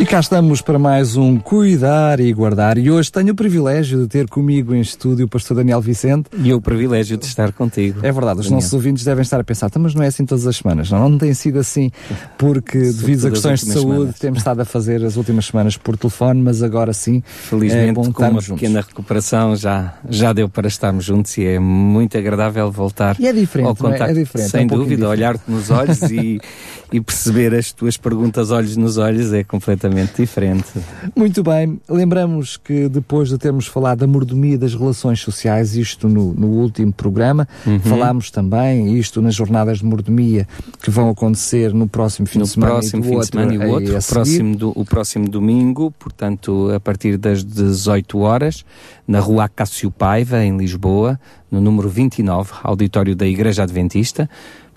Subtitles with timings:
[0.00, 2.78] E cá estamos para mais um Cuidar e Guardar.
[2.78, 6.30] E hoje tenho o privilégio de ter comigo em estúdio o pastor Daniel Vicente.
[6.40, 7.98] E o privilégio de estar contigo.
[8.06, 8.58] É verdade, os Daniel.
[8.58, 10.88] nossos ouvintes devem estar a pensar, mas não é assim todas as semanas.
[10.88, 11.90] Não, não tem sido assim,
[12.38, 14.18] porque devido a questões de saúde semanas.
[14.20, 17.20] temos estado a fazer as últimas semanas por telefone, mas agora sim.
[17.26, 18.60] Felizmente, é bom com uma juntos.
[18.62, 23.32] pequena recuperação já, já deu para estarmos juntos e é muito agradável voltar e é
[23.32, 24.04] diferente, ao contacto.
[24.04, 24.10] É?
[24.12, 26.40] é diferente, Sem é um dúvida, olhar-te nos olhos e,
[26.92, 30.66] e perceber as tuas perguntas olhos nos olhos é completamente diferente.
[31.14, 36.32] Muito bem, lembramos que depois de termos falado da mordomia das relações sociais, isto no,
[36.32, 37.78] no último programa, uhum.
[37.80, 40.46] falámos também isto nas jornadas de mordomia
[40.82, 42.72] que vão acontecer no próximo fim no de semana.
[42.72, 46.80] próximo fim de semana e o outro, o próximo, do, o próximo domingo, portanto, a
[46.80, 48.64] partir das 18 horas,
[49.06, 51.18] na rua Acácio Paiva, em Lisboa,
[51.50, 54.28] no número 29, auditório da Igreja Adventista.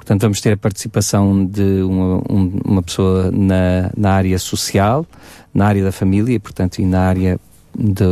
[0.02, 5.06] Portanto, vamos ter a participação de uma, um, uma pessoa na, na área social,
[5.54, 7.40] na área da família, portanto, e na área
[7.78, 8.04] de,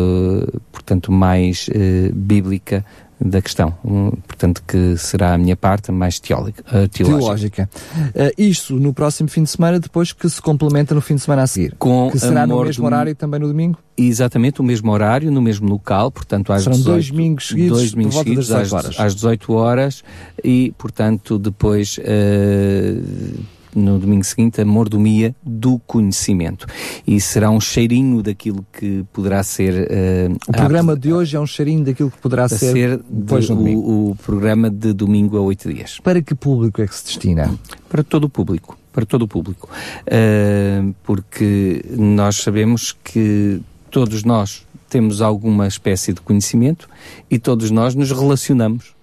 [0.72, 2.86] portanto, mais eh, bíblica
[3.20, 7.67] da questão, um, portanto, que será a minha parte mais teólica, uh, teológica.
[7.67, 7.70] teológica.
[8.16, 11.44] Uh, isto no próximo fim de semana, depois que se complementa no fim de semana
[11.44, 11.76] a seguir.
[11.78, 12.86] Com que será no mesmo do...
[12.86, 13.78] horário também no domingo?
[13.98, 17.92] Exatamente, o mesmo horário, no mesmo local, portanto, às Serão 18, dois domingos seguidos, dois
[17.92, 20.04] domingos seguidos às, às 18 horas
[20.42, 21.98] e, portanto, depois.
[21.98, 26.66] Uh, no domingo seguinte, a mordomia do conhecimento.
[27.06, 29.73] E será um cheirinho daquilo que poderá ser.
[29.73, 33.45] Uh, o programa a, de hoje é um cheirinho daquilo que poderá ser, ser depois
[33.45, 36.00] de, o, o, programa de domingo a oito dias.
[36.00, 37.53] Para que público é que se destina?
[37.88, 38.78] Para todo o público.
[38.92, 39.70] Para todo o público.
[40.08, 43.61] Uh, porque nós sabemos que
[43.92, 46.89] todos nós temos alguma espécie de conhecimento
[47.30, 48.95] e todos nós nos relacionamos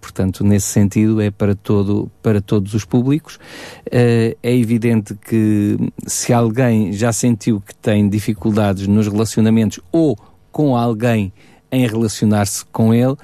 [0.00, 3.38] portanto, nesse sentido, é para, todo, para todos os públicos.
[3.90, 10.16] Eh, é evidente que se alguém já sentiu que tem dificuldades nos relacionamentos ou
[10.50, 11.32] com alguém
[11.70, 13.14] em relacionar-se com ele,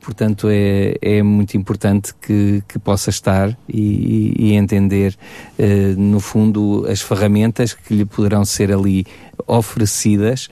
[0.00, 5.16] portanto é, é muito importante que, que possa estar e, e entender
[5.58, 9.06] uh, no fundo as ferramentas que lhe poderão ser ali
[9.46, 10.48] oferecidas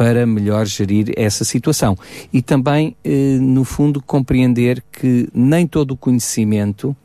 [0.00, 1.94] para melhor gerir essa situação.
[2.32, 6.96] E também, eh, no fundo, compreender que nem todo o conhecimento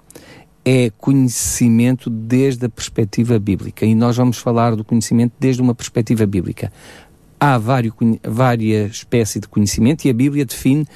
[0.63, 3.85] é conhecimento desde a perspectiva bíblica.
[3.85, 6.71] E nós vamos falar do conhecimento desde uma perspectiva bíblica.
[7.37, 10.87] Há várias espécies de conhecimento e a Bíblia define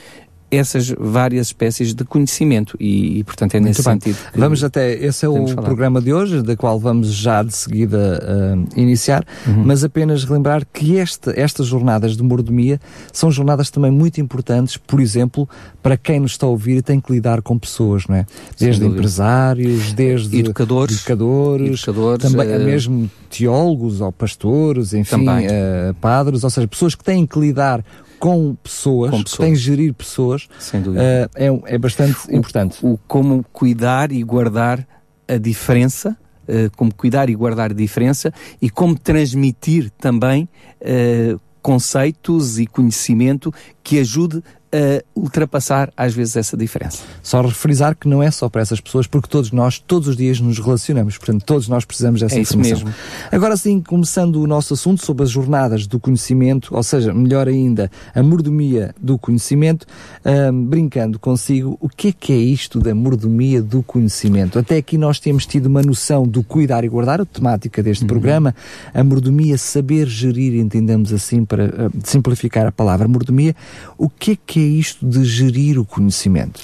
[0.51, 4.17] essas várias espécies de conhecimento e, e portanto é nesse sentido.
[4.35, 5.61] Vamos até, esse é o falar.
[5.61, 9.63] programa de hoje, da qual vamos já de seguida uh, iniciar, uhum.
[9.65, 12.79] mas apenas relembrar que esta, estas jornadas de mordomia
[13.13, 15.47] são jornadas também muito importantes, por exemplo,
[15.83, 18.25] para quem nos está a ouvir e tem que lidar com pessoas, não é?
[18.59, 22.59] Desde empresários, desde educadores, educadores, educadores também uh...
[22.59, 27.83] mesmo teólogos ou pastores, enfim, uh, padres, ou seja, pessoas que têm que lidar
[28.19, 29.47] com pessoas, com pessoas.
[29.47, 32.77] têm gerir pessoas, uh, é, é bastante o, importante.
[32.85, 34.85] O como cuidar e guardar
[35.27, 40.49] a diferença, uh, como cuidar e guardar a diferença e como transmitir também
[40.81, 43.53] uh, conceitos e conhecimento
[43.83, 47.03] que ajude a ultrapassar às vezes essa diferença.
[47.23, 50.39] Só refrisar que não é só para essas pessoas, porque todos nós, todos os dias
[50.39, 52.77] nos relacionamos, portanto todos nós precisamos dessa é informação.
[52.77, 52.93] Mesmo.
[53.31, 57.89] Agora sim, começando o nosso assunto sobre as jornadas do conhecimento, ou seja, melhor ainda,
[58.13, 59.85] a mordomia do conhecimento,
[60.25, 64.59] hum, brincando consigo, o que é que é isto da mordomia do conhecimento?
[64.59, 68.07] Até aqui nós temos tido uma noção do cuidar e guardar, a temática deste uhum.
[68.07, 68.55] programa,
[68.93, 73.55] a mordomia, saber gerir, entendemos assim, para uh, simplificar a palavra mordomia,
[73.97, 76.61] o que é que é isto de gerir o conhecimento?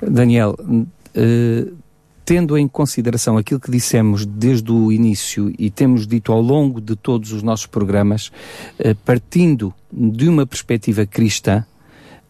[0.00, 1.76] Daniel, uh,
[2.24, 6.96] tendo em consideração aquilo que dissemos desde o início e temos dito ao longo de
[6.96, 8.30] todos os nossos programas,
[8.78, 11.64] uh, partindo de uma perspectiva cristã,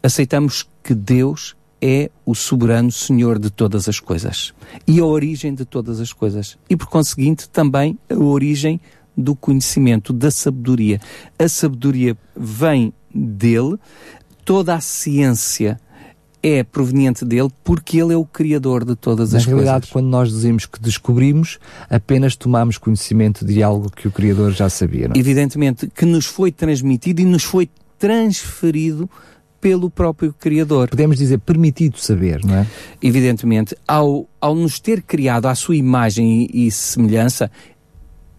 [0.02, 4.52] aceitamos que Deus é o soberano Senhor de todas as coisas
[4.86, 8.80] e a origem de todas as coisas e, por conseguinte, também a origem
[9.16, 11.00] do conhecimento, da sabedoria.
[11.38, 13.76] A sabedoria vem dele,
[14.50, 15.80] toda a ciência
[16.42, 19.64] é proveniente dele porque ele é o criador de todas Na as coisas.
[19.64, 24.50] Na realidade, quando nós dizemos que descobrimos, apenas tomamos conhecimento de algo que o criador
[24.50, 25.06] já sabia.
[25.06, 25.14] Não?
[25.14, 25.18] É?
[25.20, 29.08] Evidentemente que nos foi transmitido e nos foi transferido
[29.60, 30.88] pelo próprio Criador.
[30.88, 32.66] Podemos dizer permitido saber, não é?
[33.00, 37.48] Evidentemente, ao, ao nos ter criado à sua imagem e, e semelhança,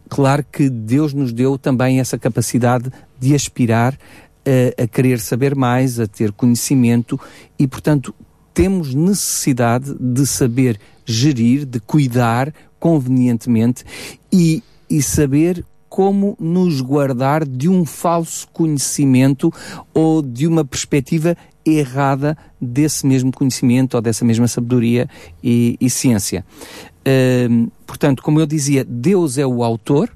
[0.10, 3.98] claro que Deus nos deu também essa capacidade de aspirar
[4.46, 7.20] a, a, querer saber mais, a ter conhecimento
[7.58, 8.14] e, portanto,
[8.54, 13.84] temos necessidade de saber gerir, de cuidar convenientemente
[14.32, 19.52] e, e saber como nos guardar de um falso conhecimento
[19.94, 21.36] ou de uma perspectiva
[21.66, 25.08] errada desse mesmo conhecimento ou dessa mesma sabedoria
[25.44, 26.46] e, e ciência.
[27.86, 30.10] Portanto, como eu dizia, Deus é o autor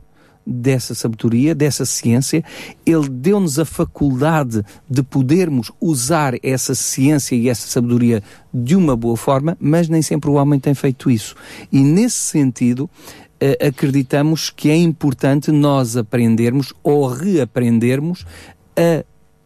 [0.46, 2.44] dessa sabedoria, dessa ciência,
[2.86, 8.22] ele deu-nos a faculdade de podermos usar essa ciência e essa sabedoria
[8.54, 11.36] de uma boa forma, mas nem sempre o homem tem feito isso.
[11.72, 18.26] E nesse sentido, uh, acreditamos que é importante nós aprendermos ou reaprendermos
[18.78, 19.04] a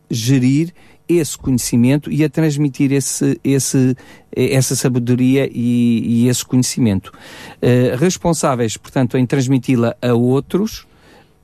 [0.10, 0.74] gerir
[1.08, 3.98] esse conhecimento e a transmitir esse, esse,
[4.32, 7.12] essa sabedoria e, e esse conhecimento.
[7.56, 10.88] Uh, responsáveis, portanto, em transmiti-la a outros,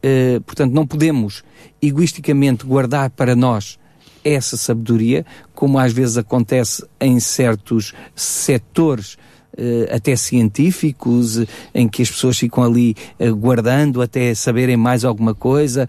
[0.06, 1.44] uh, portanto, não podemos
[1.82, 3.80] egoisticamente guardar para nós
[4.24, 9.14] essa sabedoria, como às vezes acontece em certos setores
[9.54, 12.96] uh, até científicos, uh, em que as pessoas ficam ali
[13.38, 15.88] guardando até saberem mais alguma coisa,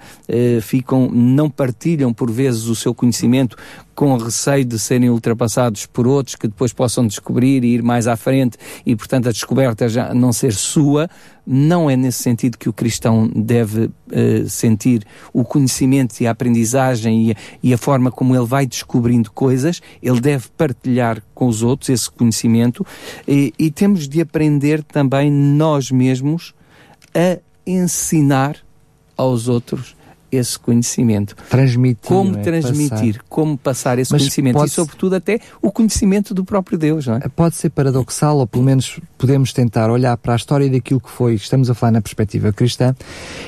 [0.62, 3.56] ficam, não partilham por vezes o seu conhecimento
[3.94, 8.16] com receio de serem ultrapassados por outros que depois possam descobrir e ir mais à
[8.16, 11.08] frente e, portanto, a descoberta já não ser sua.
[11.46, 17.28] Não é nesse sentido que o cristão deve uh, sentir o conhecimento e a aprendizagem
[17.28, 19.80] e a, e a forma como ele vai descobrindo coisas.
[20.02, 22.84] Ele deve partilhar com os outros esse conhecimento
[23.26, 26.54] e, e temos de aprender também nós mesmos
[27.14, 28.56] a ensinar
[29.16, 29.95] aos outros
[30.30, 31.36] esse conhecimento.
[31.48, 32.08] Transmitir.
[32.08, 32.42] Como é?
[32.42, 33.24] transmitir, Passar.
[33.28, 37.20] como passar esse Mas conhecimento e, sobretudo, até o conhecimento do próprio Deus, não é?
[37.28, 41.34] Pode ser paradoxal, ou pelo menos podemos tentar olhar para a história daquilo que foi,
[41.34, 42.94] estamos a falar na perspectiva cristã,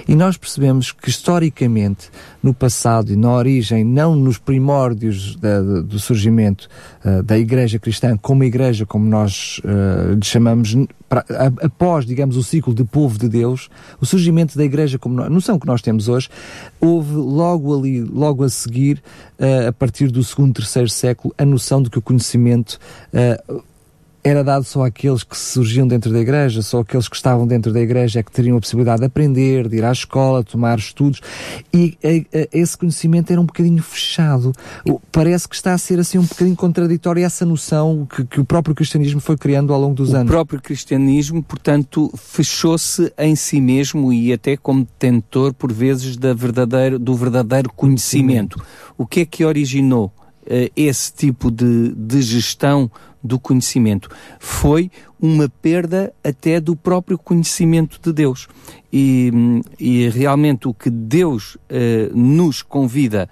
[0.06, 2.10] e nós percebemos que historicamente,
[2.42, 6.68] no passado e na origem, não nos primórdios da- do surgimento
[7.04, 9.60] ah, da Igreja cristã, como Igreja, como nós
[10.14, 10.76] lhe chamamos,
[11.08, 11.24] pra-
[11.62, 13.68] após, digamos, o ciclo de povo de Deus,
[14.00, 16.28] o surgimento da Igreja, como a noção que nós temos hoje,
[16.80, 19.02] houve logo ali, logo a seguir,
[19.38, 22.78] ah, a partir do segundo, terceiro século, a noção de que o conhecimento
[24.24, 27.80] era dado só àqueles que surgiam dentro da igreja, só aqueles que estavam dentro da
[27.80, 31.20] igreja é que teriam a possibilidade de aprender, de ir à escola, tomar estudos,
[31.72, 34.52] e eh, eh, esse conhecimento era um bocadinho fechado.
[34.88, 38.44] O- Parece que está a ser assim um bocadinho contraditória essa noção que, que o
[38.44, 40.30] próprio cristianismo foi criando ao longo dos O anos.
[40.30, 46.98] próprio cristianismo, portanto, fechou-se em si mesmo e até como detentor, por vezes, da verdadeiro,
[46.98, 48.62] do verdadeiro conhecimento.
[48.96, 50.12] O que é que originou
[50.74, 52.90] esse tipo de, de gestão
[53.22, 54.08] do conhecimento?
[54.38, 54.90] Foi
[55.20, 58.48] uma perda até do próprio conhecimento de Deus.
[58.92, 59.30] E,
[59.78, 63.28] e realmente o que Deus eh, nos convida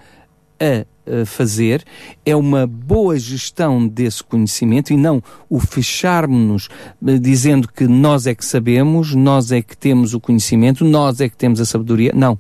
[0.61, 1.85] a a fazer
[2.25, 6.69] é uma boa gestão desse conhecimento e não o fecharmos-nos
[7.07, 11.29] eh, dizendo que nós é que sabemos, nós é que temos o conhecimento, nós é
[11.29, 12.13] que temos a sabedoria.
[12.15, 12.39] Não.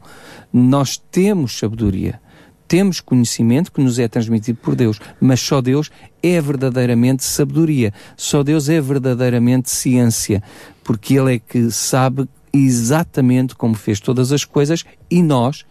[0.52, 2.20] Nós temos sabedoria.
[2.68, 5.90] Temos conhecimento que nos é transmitido por Deus, mas só Deus
[6.22, 7.92] é verdadeiramente sabedoria.
[8.16, 10.42] Só Deus é verdadeiramente ciência,
[10.82, 15.64] porque Ele é que sabe exatamente como fez todas as coisas e nós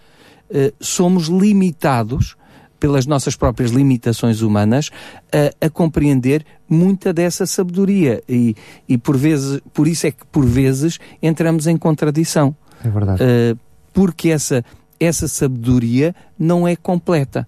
[0.50, 2.36] eh, somos limitados
[2.80, 4.92] pelas nossas próprias limitações humanas
[5.32, 8.56] a, a compreender muita dessa sabedoria e,
[8.88, 13.24] e por vezes por isso é que por vezes entramos em contradição É verdade.
[13.24, 13.60] Uh,
[13.94, 14.64] porque essa,
[15.00, 17.48] essa sabedoria não é completa.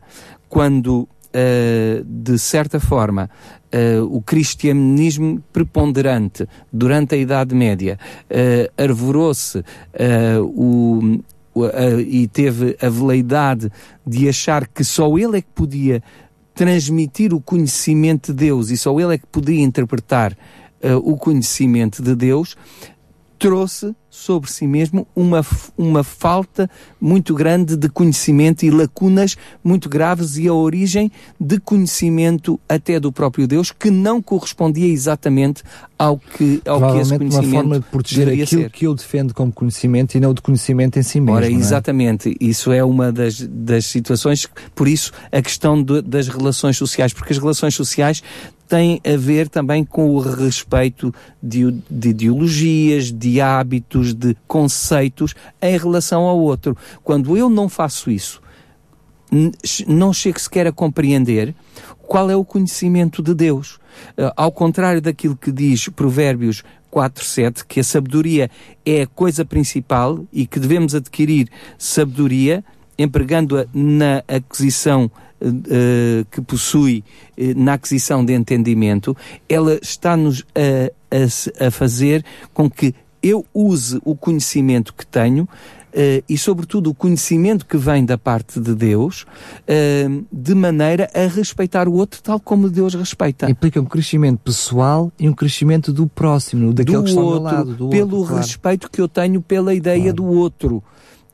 [0.50, 3.30] Quando, uh, de certa forma,
[3.74, 9.64] uh, o cristianismo preponderante durante a Idade Média uh, arvorou-se uh,
[10.44, 11.24] o,
[12.06, 13.72] e teve a veleidade
[14.06, 16.04] de achar que só ele é que podia
[16.54, 20.38] transmitir o conhecimento de Deus e só ele é que podia interpretar
[21.04, 22.56] o conhecimento de Deus,
[23.40, 25.46] trouxe sobre si mesmo uma,
[25.78, 26.70] uma falta
[27.00, 33.12] muito grande de conhecimento e lacunas muito graves e a origem de conhecimento até do
[33.12, 35.64] próprio Deus que não correspondia exatamente
[36.00, 38.70] ao que, ao que esse Provavelmente uma conhecimento forma de proteger aquilo ser.
[38.72, 41.36] que eu defendo como conhecimento e não de conhecimento em si mesmo.
[41.36, 41.52] Ora, é?
[41.52, 47.14] exatamente, isso é uma das, das situações, por isso a questão do- das relações sociais,
[47.14, 48.22] porque as relações sociais
[48.68, 55.78] têm a ver também com o respeito de, de ideologias, de hábitos, de conceitos em
[55.78, 56.76] relação ao outro.
[57.04, 58.42] Quando eu não faço isso,
[59.88, 61.56] não chego sequer a compreender
[62.04, 63.76] qual é o conhecimento de Deus.
[64.18, 68.50] Uh, ao contrário daquilo que diz Provérbios 4.7, que a sabedoria
[68.86, 72.64] é a coisa principal e que devemos adquirir sabedoria,
[72.98, 75.12] empregando-a na aquisição
[76.32, 77.04] que possui,
[77.38, 79.16] uh, na aquisição de entendimento,
[79.48, 85.48] ela está-nos a, a, a fazer com que eu use o conhecimento que tenho
[85.98, 91.26] Uh, e, sobretudo, o conhecimento que vem da parte de Deus, uh, de maneira a
[91.26, 93.50] respeitar o outro tal como Deus respeita.
[93.50, 97.44] Implica um crescimento pessoal e um crescimento do próximo, daquele do que está outro, ao
[97.44, 97.74] lado.
[97.74, 98.92] Do pelo outro, respeito claro.
[98.92, 100.18] que eu tenho pela ideia claro.
[100.18, 100.84] do outro.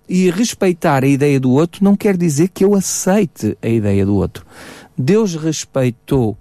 [0.08, 4.16] E respeitar a ideia do outro não quer dizer que eu aceite a ideia do
[4.16, 4.46] outro.
[4.98, 6.38] Deus respeitou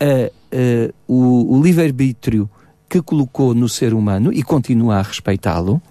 [0.00, 2.48] a, a, o, o livre-arbítrio
[2.88, 5.82] que colocou no ser humano e continua a respeitá-lo,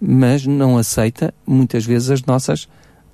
[0.00, 2.68] mas não aceita muitas vezes as nossas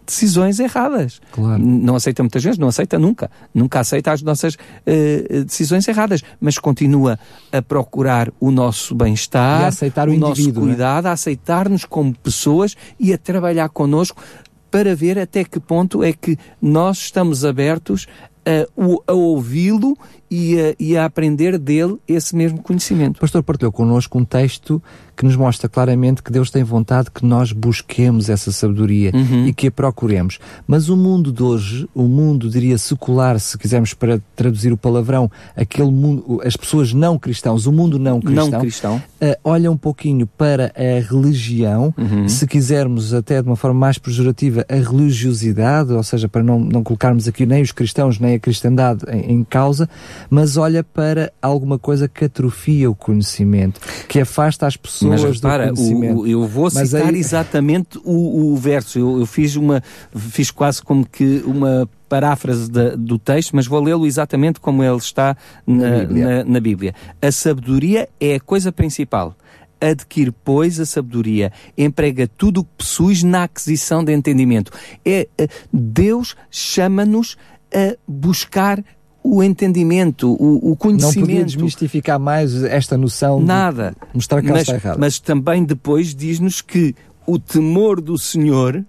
[0.09, 1.21] decisões erradas.
[1.31, 1.63] Claro.
[1.63, 3.31] Não aceita muitas vezes, não aceita nunca.
[3.55, 7.19] Nunca aceita as nossas uh, decisões erradas, mas continua
[7.53, 10.53] a procurar o nosso bem-estar, aceitar o, o nosso é?
[10.53, 11.11] cuidado, né?
[11.11, 14.23] a aceitar-nos como pessoas e a trabalhar connosco
[14.71, 18.07] para ver até que ponto é que nós estamos abertos
[18.45, 19.97] a, a ouvi-lo
[20.31, 23.17] e a, e a aprender dele esse mesmo conhecimento.
[23.17, 24.83] O pastor partilhou connosco um texto
[25.19, 29.49] que nos mostra claramente que Deus tem vontade que nós busquemos essa sabedoria uhum.
[29.49, 30.39] e que a procuremos.
[30.65, 35.29] Mas o mundo de hoje, o mundo, diria, secular, se quisermos para traduzir o palavrão,
[35.57, 39.03] aquele mundo, as pessoas não cristãos, o mundo não cristão, não cristão.
[39.21, 42.29] Uh, olha um pouquinho para a religião, uhum.
[42.29, 46.85] se quisermos até de uma forma mais pejorativa, a religiosidade, ou seja, para não, não
[46.85, 49.91] colocarmos aqui nem os cristãos nem a cristandade em, em causa,
[50.31, 55.69] mas olha para alguma coisa que atrofia o conhecimento, que afasta as pessoas mas repara,
[55.69, 56.21] do conhecimento.
[56.21, 57.19] O, eu vou mas citar aí...
[57.19, 58.99] exatamente o, o verso.
[58.99, 59.83] Eu, eu, fiz uma,
[60.15, 64.97] fiz quase como que uma paráfrase da, do texto, mas vou lê-lo exatamente como ele
[64.97, 65.37] está
[65.67, 66.27] na, na, Bíblia.
[66.27, 66.95] Na, na Bíblia.
[67.21, 69.37] A sabedoria é a coisa principal.
[69.81, 74.73] Adquire, pois, a sabedoria, emprega tudo o que possuis na aquisição de entendimento.
[75.05, 75.29] É,
[75.73, 77.37] Deus chama-nos
[77.73, 78.83] a buscar
[79.23, 81.19] o entendimento, o, o conhecimento.
[81.19, 83.95] Não podia desmistificar mais esta noção Nada.
[84.01, 84.99] de mostrar que mas, está errada.
[84.99, 86.95] Mas também depois diz-nos que
[87.27, 88.85] o temor do Senhor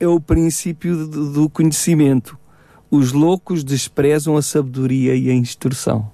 [0.00, 2.38] é o princípio do, do conhecimento.
[2.90, 6.10] Os loucos desprezam a sabedoria e a instrução.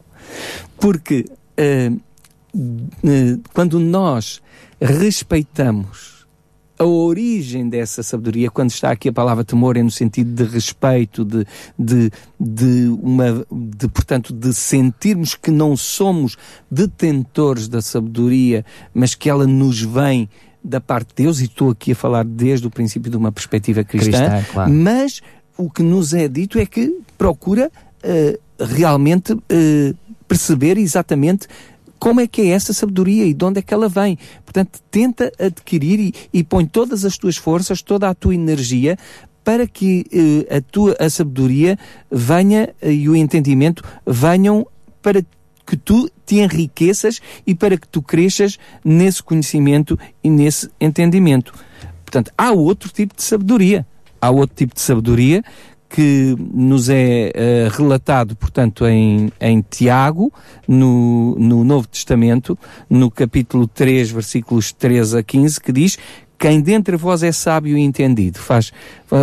[0.80, 1.26] Porque
[1.58, 2.00] uh,
[2.54, 4.42] uh, quando nós
[4.80, 6.11] respeitamos
[6.78, 11.24] a origem dessa sabedoria, quando está aqui a palavra temor, é no sentido de respeito,
[11.24, 11.46] de,
[11.78, 12.10] de,
[12.40, 16.36] de, uma, de, portanto, de sentirmos que não somos
[16.70, 20.28] detentores da sabedoria, mas que ela nos vem
[20.64, 23.82] da parte de Deus, e estou aqui a falar desde o princípio de uma perspectiva
[23.82, 24.70] cristã, cristã claro.
[24.72, 25.20] mas
[25.56, 27.70] o que nos é dito é que procura
[28.04, 29.40] uh, realmente uh,
[30.28, 31.46] perceber exatamente
[32.02, 34.18] como é que é essa sabedoria e de onde é que ela vem.
[34.44, 38.98] Portanto, tenta adquirir e, e põe todas as tuas forças, toda a tua energia
[39.44, 41.78] para que uh, a tua a sabedoria
[42.10, 44.66] venha uh, e o entendimento venham
[45.00, 45.24] para
[45.64, 51.54] que tu te enriqueças e para que tu cresças nesse conhecimento e nesse entendimento.
[52.04, 53.86] Portanto, há outro tipo de sabedoria.
[54.20, 55.44] Há outro tipo de sabedoria
[55.92, 60.32] que nos é uh, relatado, portanto, em, em Tiago,
[60.66, 62.58] no, no Novo Testamento,
[62.88, 65.98] no capítulo 3, versículos 13 a 15, que diz:
[66.38, 68.38] Quem dentre vós é sábio e entendido?
[68.38, 68.72] Faz,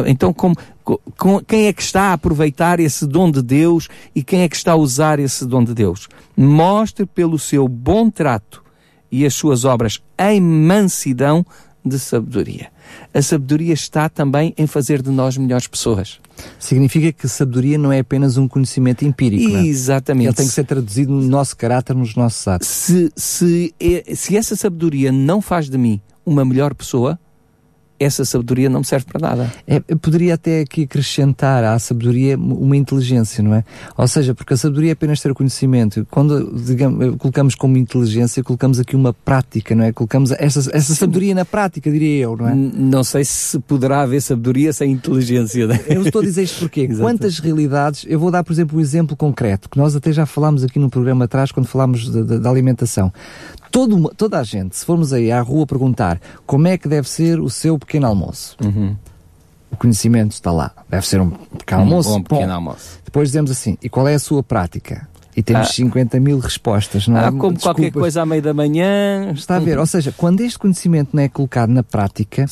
[0.06, 0.56] então, como,
[1.18, 4.56] com, quem é que está a aproveitar esse dom de Deus e quem é que
[4.56, 6.08] está a usar esse dom de Deus?
[6.38, 8.64] Mostre pelo seu bom trato
[9.12, 11.44] e as suas obras em mansidão
[11.84, 12.70] de sabedoria.
[13.14, 16.20] A sabedoria está também em fazer de nós melhores pessoas.
[16.58, 19.50] Significa que sabedoria não é apenas um conhecimento empírico.
[19.50, 19.66] Não é?
[19.66, 20.28] Exatamente.
[20.28, 22.68] Ele tem que ser traduzido no nosso caráter, nos nossos atos.
[22.68, 23.76] Se, se,
[24.16, 27.20] se essa sabedoria não faz de mim uma melhor pessoa,
[28.00, 29.54] essa sabedoria não me serve para nada.
[29.68, 33.64] É, eu poderia até aqui acrescentar à sabedoria uma inteligência, não é?
[33.98, 36.08] Ou seja, porque a sabedoria é apenas ter conhecimento.
[36.10, 39.92] Quando digamos, colocamos como inteligência, colocamos aqui uma prática, não é?
[39.92, 42.54] Colocamos essa, essa sabedoria na prática, diria eu, não é?
[42.54, 45.68] N não sei se poderá haver sabedoria sem inteligência.
[45.68, 45.80] Né?
[45.88, 49.16] Eu estou a dizer isto porque quantas realidades, eu vou dar, por exemplo, um exemplo
[49.16, 53.12] concreto, que nós até já falámos aqui no programa atrás, quando falámos da alimentação.
[53.72, 57.40] Todo, toda a gente, se formos aí à rua perguntar como é que deve ser
[57.40, 58.96] o seu pequeno almoço, uhum.
[59.72, 60.72] o conhecimento está lá.
[60.90, 62.10] Deve ser um pequeno um almoço.
[62.10, 62.54] Bom pequeno bom.
[62.54, 63.00] almoço.
[63.06, 65.08] Depois dizemos assim, e qual é a sua prática?
[65.40, 67.22] e temos ah, 50 mil respostas, não é?
[67.22, 67.64] Ah, como Desculpas.
[67.64, 69.32] qualquer coisa à meia da manhã.
[69.32, 69.78] Está a ver?
[69.78, 72.46] Ou seja, quando este conhecimento não é colocado na prática,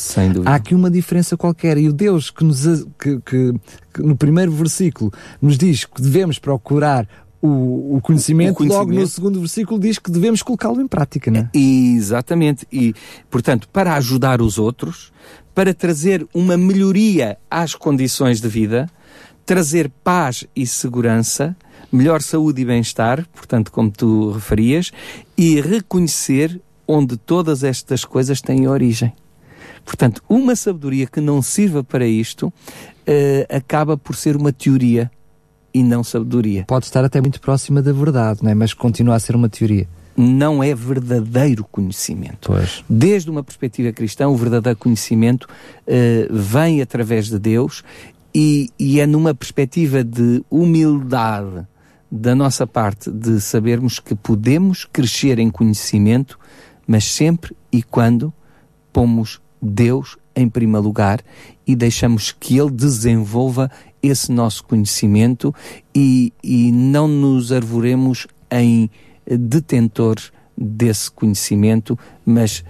[0.46, 1.78] há aqui uma diferença qualquer.
[1.78, 2.64] E o Deus que, nos,
[2.98, 3.54] que, que,
[3.94, 7.06] que no primeiro versículo nos diz que devemos procurar
[7.41, 11.29] o, o, conhecimento, o, conhecimento, logo no segundo versículo diz que devemos colocá-lo em prática,
[11.29, 11.50] não é?
[11.53, 12.67] Exatamente.
[12.72, 12.94] E,
[13.29, 15.12] portanto, para ajudar os outros,
[15.53, 18.89] para trazer uma melhoria às condições de vida,
[19.46, 21.56] trazer paz e segurança,
[21.91, 24.91] melhor saúde e bem-estar, portanto, como tu referias,
[25.38, 29.13] e reconhecer onde todas estas coisas têm origem.
[29.86, 32.53] Portanto, uma sabedoria que não sirva para isto uh,
[33.50, 35.10] acaba por ser uma teoria
[35.77, 36.65] e não sabedoria.
[36.67, 38.55] Pode estar até muito próxima da verdade, não é?
[38.55, 39.88] mas continua a ser uma teoria.
[40.15, 42.48] Não é verdadeiro conhecimento.
[42.48, 42.84] Pois.
[42.89, 47.84] Desde uma perspectiva cristã, o verdadeiro conhecimento uh, vem através de Deus
[48.34, 51.67] e, e é numa perspectiva de humildade
[52.12, 56.39] da nossa parte de sabermos que podemos crescer em conhecimento,
[56.88, 58.34] mas sempre e quando
[58.91, 61.19] pomos Deus em primeiro lugar
[61.67, 63.69] e deixamos que Ele desenvolva
[64.08, 65.54] esse nosso conhecimento
[65.94, 68.90] e, e não nos arvoremos em
[69.26, 72.64] detentores desse conhecimento, mas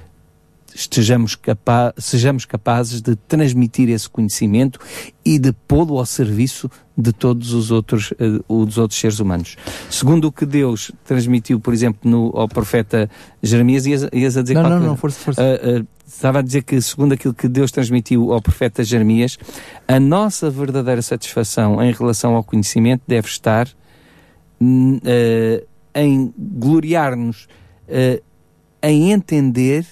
[0.77, 4.79] estejamos capa sejamos capazes de transmitir esse conhecimento
[5.25, 9.55] e de pô-lo ao serviço de todos os outros, uh, os outros seres humanos.
[9.89, 13.09] Segundo o que Deus transmitiu, por exemplo, no, ao profeta
[13.41, 14.69] Jeremias, ias, ias a dizer não.
[14.69, 15.41] Não, não, força, força.
[15.41, 19.37] Uh, uh, estava a dizer que, segundo aquilo que Deus transmitiu ao profeta Jeremias,
[19.87, 27.47] a nossa verdadeira satisfação em relação ao conhecimento deve estar uh, em gloriar-nos,
[27.87, 28.23] uh,
[28.81, 29.85] em entender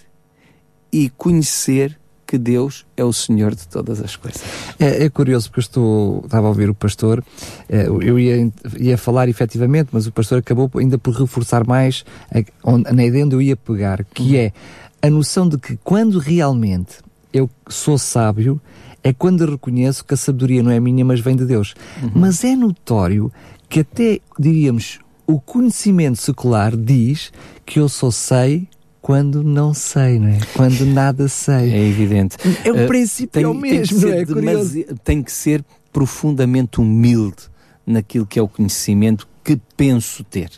[0.95, 4.41] e conhecer que Deus é o Senhor de todas as coisas.
[4.79, 7.21] É, é curioso porque eu estou, estava a ouvir o pastor,
[7.67, 8.49] é, eu ia,
[8.79, 13.35] ia falar efetivamente, mas o pastor acabou ainda por reforçar mais a, na ideia onde
[13.35, 14.35] eu ia pegar, que uhum.
[14.35, 14.53] é
[15.01, 16.99] a noção de que quando realmente
[17.33, 18.61] eu sou sábio,
[19.03, 21.75] é quando reconheço que a sabedoria não é minha, mas vem de Deus.
[22.01, 22.11] Uhum.
[22.15, 23.29] Mas é notório
[23.67, 27.33] que até, diríamos, o conhecimento secular diz
[27.65, 28.69] que eu só sei
[29.05, 30.39] quando não sei, não é?
[30.55, 31.71] Quando nada sei.
[31.71, 32.37] É evidente.
[32.63, 34.25] É o uh, princípio tem, é o mesmo, tem é?
[34.25, 34.83] Curioso.
[35.03, 35.63] Tem que ser
[35.93, 37.43] profundamente humilde
[37.85, 40.49] naquilo que é o conhecimento que penso ter.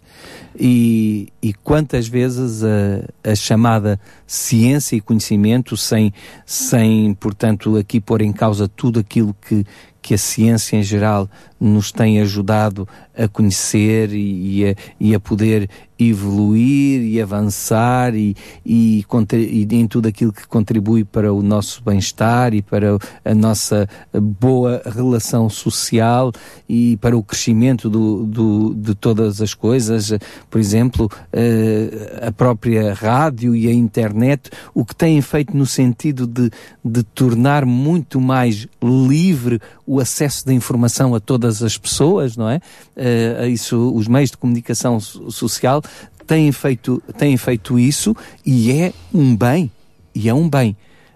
[0.57, 6.13] E, e quantas vezes a, a, chamada ciência e conhecimento, sem,
[6.45, 9.65] sem, portanto, aqui pôr em causa tudo aquilo que,
[10.07, 15.69] que a ciência em geral nos tem ajudado a conhecer e, a, e a, poder
[15.99, 22.53] evoluir e avançar e, e, e, em tudo aquilo que contribui para o nosso bem-estar
[22.53, 26.31] e para a nossa boa relação social
[26.69, 30.13] e para o crescimento do, do, de todas as coisas,
[30.49, 36.27] por exemplo, eh, a própria rádio e a internet, o que têm feito no sentido
[36.27, 36.51] de,
[36.85, 42.59] de tornar muito mais livre o acesso da informação a todas as pessoas, não é?
[42.95, 45.81] Uh, isso, os meios de comunicação social
[46.25, 49.71] têm feito, têm feito isso e é um bem,
[50.13, 50.75] e é um bem.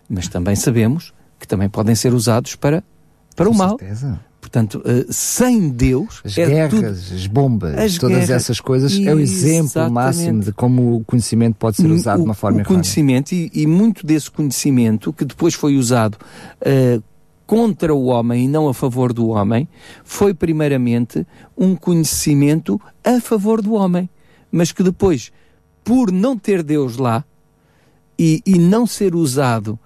[0.10, 2.84] Mas também sabemos que também podem ser usados para,
[3.36, 3.78] para Com o mal.
[3.78, 4.20] Certeza.
[4.42, 6.20] Portanto, uh, sem Deus.
[6.26, 7.16] As é guerras, tudo...
[7.16, 9.94] as bombas, as todas guerras, essas coisas é o exemplo exatamente.
[9.94, 13.52] máximo de como o conhecimento pode ser usado o, de uma forma o conhecimento e,
[13.54, 17.04] e, muito desse conhecimento que depois foi usado uh,
[17.52, 19.68] contra o homem e não a favor do homem,
[20.06, 24.10] foi primeiramente um conhecimento a favor do homem,
[24.50, 25.34] mas que depois,
[25.84, 27.26] por não ter Deus lá
[28.18, 29.78] e, e não ser usado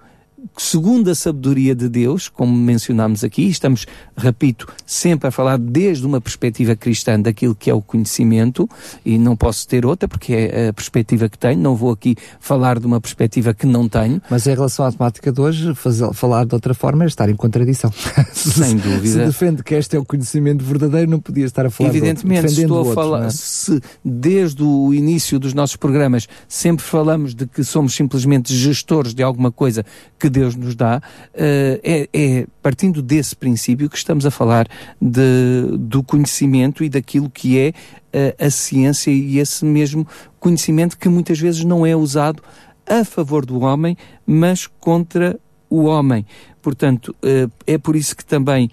[0.56, 6.20] segundo a sabedoria de Deus, como mencionámos aqui, estamos, repito, sempre a falar desde uma
[6.20, 8.68] perspectiva cristã daquilo que é o conhecimento,
[9.04, 12.78] e não posso ter outra, porque é a perspectiva que tenho, não vou aqui falar
[12.78, 14.20] de uma perspectiva que não tenho.
[14.30, 17.36] Mas em relação à temática de hoje, fazer, falar de outra forma é estar em
[17.36, 17.92] contradição.
[18.32, 19.06] Sem dúvida.
[19.06, 22.62] se defende que este é o conhecimento verdadeiro, não podia estar a falar Evidentemente, de
[22.62, 23.30] outro, estou a falar, é?
[23.30, 29.22] se desde o início dos nossos programas sempre falamos de que somos simplesmente gestores de
[29.22, 29.84] alguma coisa
[30.18, 34.68] que Deus nos dá, uh, é, é, partindo desse princípio que estamos a falar
[35.00, 40.06] de, do conhecimento e daquilo que é uh, a ciência e esse mesmo
[40.38, 42.42] conhecimento que muitas vezes não é usado
[42.86, 43.96] a favor do homem,
[44.26, 46.26] mas contra o homem.
[46.60, 48.70] Portanto, uh, é por isso que também,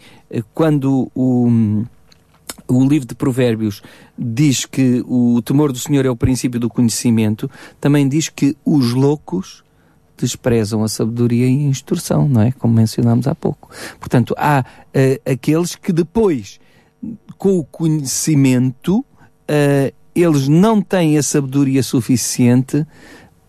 [0.54, 1.86] quando o
[2.68, 3.82] o livro de Provérbios
[4.18, 7.50] diz que o temor do Senhor é o princípio do conhecimento,
[7.80, 9.63] também diz que os loucos
[10.24, 12.52] desprezam a sabedoria e a instrução, não é?
[12.54, 13.70] Como mencionámos há pouco.
[14.00, 16.60] Portanto, há uh, aqueles que depois,
[17.38, 22.86] com o conhecimento, uh, eles não têm a sabedoria suficiente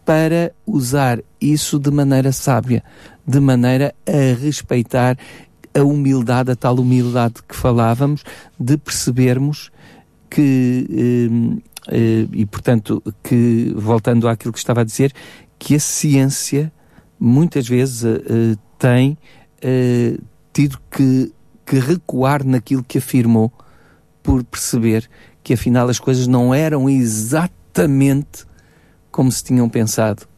[0.05, 2.83] para usar isso de maneira sábia,
[3.27, 5.17] de maneira a respeitar
[5.73, 8.25] a humildade, a tal humildade que falávamos,
[8.59, 9.71] de percebermos
[10.31, 15.13] que, eh, e portanto, que, voltando àquilo que estava a dizer,
[15.65, 16.71] que a ciência
[17.19, 19.17] muitas vezes eh, tem
[19.63, 20.19] eh,
[20.53, 21.33] tido que,
[21.65, 23.51] que recuar naquilo que afirmou
[24.23, 25.09] por perceber
[25.43, 28.45] que afinal as coisas não eram exatamente
[29.11, 30.29] como se tinham pensado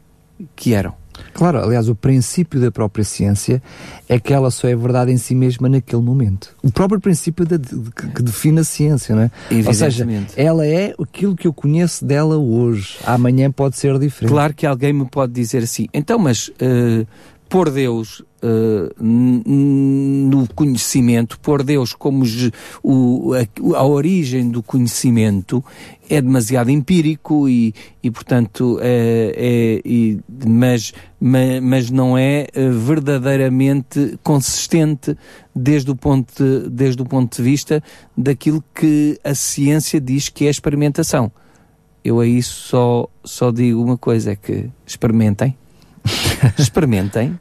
[0.55, 0.95] que eram.
[1.33, 3.61] Claro, aliás, o princípio da própria ciência
[4.07, 6.55] é que ela só é verdade em si mesma naquele momento.
[6.63, 9.31] O próprio princípio de, de, que define a ciência, não é?
[9.65, 12.97] Ou seja, ela é aquilo que eu conheço dela hoje.
[13.05, 14.31] Amanhã pode ser diferente.
[14.31, 17.07] Claro que alguém me pode dizer assim, então, mas uh,
[17.49, 22.23] por Deus uh, no conhecimento, pôr Deus como
[22.83, 25.63] o, a, a, origem do conhecimento
[26.09, 32.69] é demasiado empírico e, e portanto, é, é e, mas, mas, mas, não é eh,
[32.69, 35.17] verdadeiramente consistente
[35.53, 37.83] desde o, ponto de, desde o ponto de vista
[38.15, 41.31] daquilo que a ciência diz que é experimentação.
[42.03, 45.57] Eu aí só, só digo uma coisa, é que experimentem,
[46.57, 47.37] experimentem,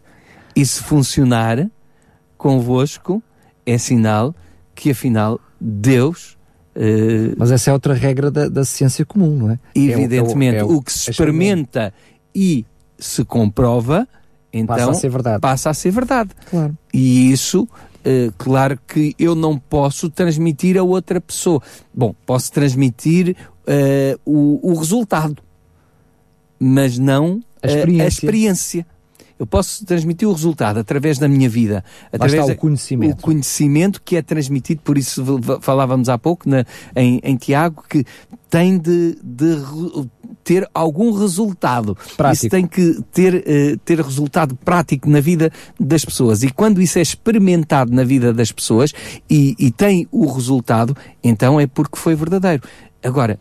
[0.57, 1.71] e se funcionar
[2.39, 3.23] convosco,
[3.67, 4.35] é sinal
[4.75, 6.37] que afinal Deus.
[6.75, 9.59] Uh, Mas essa é outra regra da, da ciência comum, não é?
[9.75, 11.93] Evidentemente, é o, é o, é o, o, que se experimenta
[12.35, 12.65] e
[12.99, 14.09] se comprova,
[14.53, 15.41] então passa a ser verdade.
[15.41, 16.31] Passa a ser verdade.
[16.51, 16.77] Claro.
[16.93, 21.63] E isso, uh, claro que eu não posso transmitir a outra pessoa.
[21.93, 25.43] Bom, posso transmitir uh, o, o resultado,
[26.59, 28.05] mas não a experiência.
[28.05, 28.87] A experiência.
[29.39, 33.21] Eu posso transmitir o resultado através da minha vida, através do conhecimento.
[33.21, 35.25] O conhecimento que é transmitido, por isso
[35.61, 38.05] falávamos há pouco na, em, em Tiago, que
[38.49, 39.57] tem de, de
[40.43, 41.97] ter algum resultado.
[42.17, 42.47] Prático.
[42.47, 46.43] Isso tem que ter, uh, ter resultado prático na vida das pessoas.
[46.43, 48.93] E quando isso é experimentado na vida das pessoas
[49.29, 52.63] e, e tem o resultado, então é porque foi verdadeiro.
[53.03, 53.39] Agora,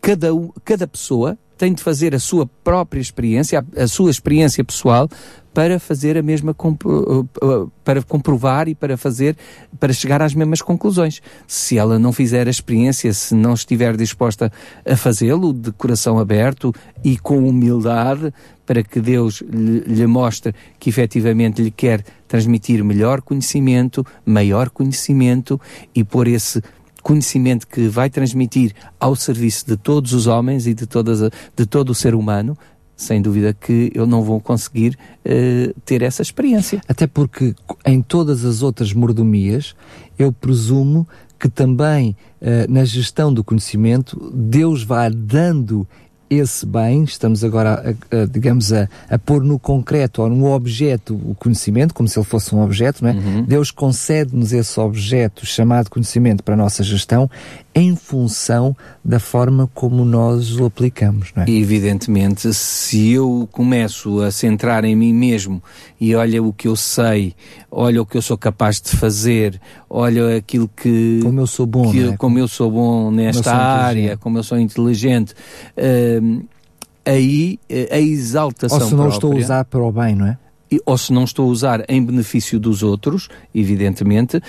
[0.00, 0.28] cada,
[0.64, 5.08] cada pessoa tem de fazer a sua própria experiência, a, a sua experiência pessoal,
[5.54, 9.36] para fazer a mesma uh, uh, para comprovar e para fazer
[9.78, 11.22] para chegar às mesmas conclusões.
[11.46, 14.52] Se ela não fizer a experiência, se não estiver disposta
[14.84, 18.34] a fazê-lo de coração aberto e com humildade,
[18.66, 25.60] para que Deus lhe, lhe mostre que efetivamente lhe quer transmitir melhor conhecimento, maior conhecimento
[25.94, 26.60] e por esse
[27.04, 31.20] conhecimento que vai transmitir ao serviço de todos os homens e de, todas
[31.54, 32.56] de todo o ser humano,
[32.96, 36.80] sem dúvida que eu não vou conseguir uh, ter essa experiência.
[36.88, 39.76] Até porque em todas as outras mordomias,
[40.18, 41.06] eu presumo
[41.38, 45.86] que também uh, na gestão do conhecimento, Deus vai dando
[46.28, 51.14] esse bem, estamos agora, a, a, digamos, a, a pôr no concreto ou no objeto
[51.14, 53.14] o conhecimento, como se ele fosse um objeto, não é?
[53.14, 53.44] Uhum.
[53.44, 57.30] Deus concede-nos esse objeto chamado conhecimento para a nossa gestão
[57.74, 61.50] em função da forma como nós o aplicamos, não é?
[61.50, 65.62] Evidentemente, se eu começo a centrar em mim mesmo
[66.00, 67.34] e olha o que eu sei,
[67.70, 69.60] olha o que eu sou capaz de fazer,
[69.90, 71.20] olha aquilo que...
[71.22, 72.16] Como eu sou bom, que, é?
[72.16, 75.34] Como eu sou bom nesta área, como eu sou inteligente...
[75.76, 76.44] Uh,
[77.06, 80.26] aí eh, a exaltação Ou se não própria, estou a usar para o bem, não
[80.26, 80.38] é?
[80.86, 84.42] ou se não estou a usar em benefício dos outros, evidentemente, uh,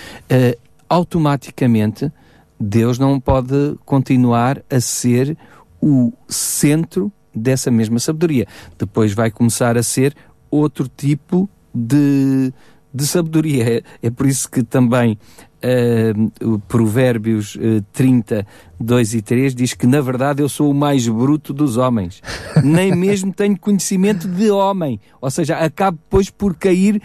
[0.88, 2.10] automaticamente
[2.58, 5.36] Deus não pode continuar a ser
[5.80, 8.46] o centro dessa mesma sabedoria.
[8.78, 10.14] Depois vai começar a ser
[10.50, 12.52] outro tipo de,
[12.92, 13.78] de sabedoria.
[13.78, 15.18] É, é por isso que também
[15.62, 18.46] uh, Provérbios uh, 30,
[18.80, 22.22] 2 e 3 diz que na verdade eu sou o mais bruto dos homens.
[22.64, 24.98] Nem mesmo tenho conhecimento de homem.
[25.20, 27.02] Ou seja, acabo depois por cair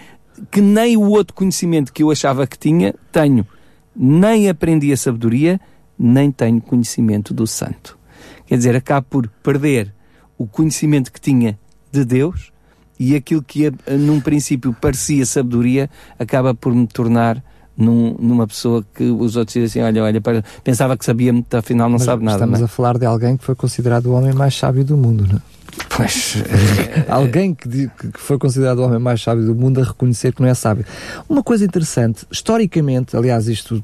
[0.50, 3.46] que nem o outro conhecimento que eu achava que tinha, tenho
[3.96, 5.60] nem aprendi a sabedoria,
[5.98, 7.98] nem tenho conhecimento do santo.
[8.46, 9.94] Quer dizer, acabo por perder
[10.38, 11.58] o conhecimento que tinha
[11.92, 12.52] de Deus
[13.00, 17.44] e aquilo que num princípio parecia sabedoria acaba por me tornar
[17.76, 21.90] num, numa pessoa que os outros dizem assim, olha, olha, pensava que sabia muito, afinal
[21.90, 22.38] não Mas sabe nada.
[22.38, 22.64] Estamos é?
[22.64, 25.51] a falar de alguém que foi considerado o homem mais sábio do mundo, não é?
[25.96, 26.38] Pois,
[27.08, 30.50] alguém que, que foi considerado o homem mais sábio do mundo a reconhecer que não
[30.50, 30.86] é sábio.
[31.28, 33.84] Uma coisa interessante, historicamente, aliás, isto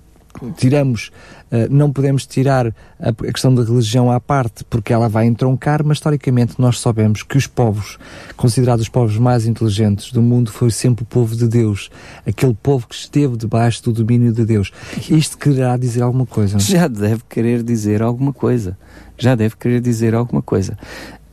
[0.56, 1.12] tiramos,
[1.52, 2.67] uh, não podemos tirar
[3.00, 7.23] a, a, questão da religião à parte, porque ela vai entroncar, mas historicamente nós sabemos
[7.23, 7.97] que os povos,
[8.36, 11.89] considerados os povos mais inteligentes do mundo, foi sempre o povo de Deus,
[12.26, 14.71] aquele povo que esteve debaixo do domínio de Deus.
[15.10, 16.60] Isto quererá dizer alguma coisa?
[16.60, 18.78] Já deve querer dizer alguma coisa.
[19.17, 20.78] Já deve querer dizer alguma coisa.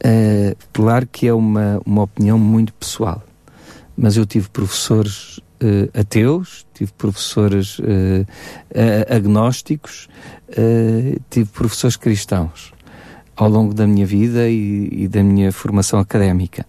[0.03, 3.23] Uh, claro que é uma, uma opinião muito pessoal,
[3.97, 8.27] mas eu tive professores uh, ateus, tive professores uh,
[9.09, 10.09] agnósticos,
[11.31, 12.73] tive professores cristãos
[13.35, 16.67] ao longo da minha vida e, e da minha formação académica.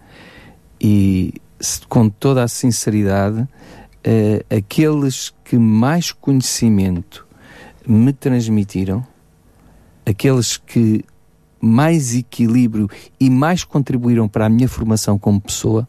[0.79, 1.33] E
[1.87, 3.47] com toda a sinceridade,
[4.49, 7.27] aqueles que mais conhecimento
[7.87, 9.05] me transmitiram,
[10.05, 11.05] aqueles que
[11.65, 15.87] mais equilíbrio e mais contribuíram para a minha formação como pessoa,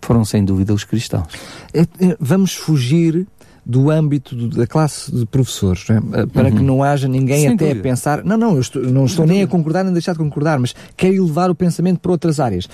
[0.00, 1.26] foram sem dúvida os cristãos.
[1.72, 3.26] É, é, vamos fugir
[3.64, 5.96] do âmbito do, da classe de professores, é?
[5.96, 6.56] Eh, para uhum.
[6.56, 7.80] que não haja ninguém Sem até dúvida.
[7.80, 10.18] a pensar, não, não, eu estou, não estou nem a concordar nem a deixar de
[10.18, 12.68] concordar, mas quero elevar o pensamento para outras áreas.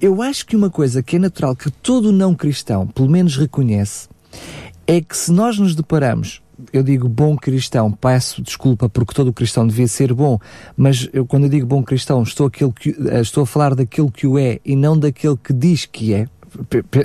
[0.00, 4.08] Eu acho que uma coisa que é natural, que todo não cristão, pelo menos reconhece,
[4.86, 6.41] é que se nós nos deparamos
[6.72, 10.38] eu digo bom cristão, peço desculpa porque todo cristão devia ser bom,
[10.76, 14.26] mas eu, quando eu digo bom cristão, estou, que, eh, estou a falar daquilo que
[14.26, 16.26] o é e não daquele que diz que é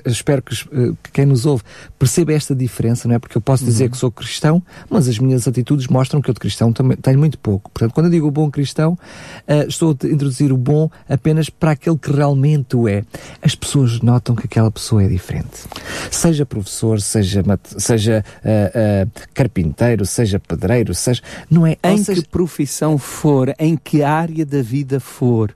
[0.06, 1.64] espero que, eh, que, quem nos ouve
[1.98, 3.20] perceba esta diferença, não é?
[3.20, 3.92] Porque eu posso dizer uhum.
[3.92, 7.38] que sou cristão, mas as minhas atitudes mostram que eu de cristão também tenho muito
[7.38, 7.72] pouco.
[7.72, 11.98] Portanto, quando eu digo bom cristão, uh, estou a introduzir o bom apenas para aquele
[11.98, 13.04] que realmente o é.
[13.42, 15.66] As pessoas notam que aquela pessoa é diferente.
[16.12, 17.44] Seja professor, seja,
[17.78, 21.22] seja uh, uh, carpinteiro, seja pedreiro, seja.
[21.50, 21.78] Não é?
[21.84, 22.22] Em seja...
[22.22, 25.54] que profissão for, em que área da vida for,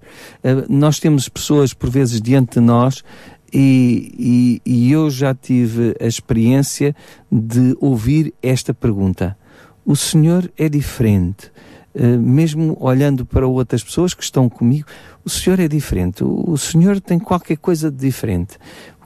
[0.70, 3.04] nós temos pessoas, por vezes, diante de nós
[3.54, 6.96] e, e, e eu já tive a experiência
[7.32, 9.38] de ouvir esta pergunta.
[9.86, 11.52] O Senhor é diferente.
[11.94, 14.88] Uh, mesmo olhando para outras pessoas que estão comigo,
[15.26, 16.24] o Senhor é diferente.
[16.24, 18.58] O, o Senhor tem qualquer coisa de diferente.